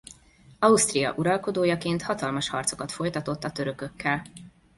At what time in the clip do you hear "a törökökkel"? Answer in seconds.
3.43-4.23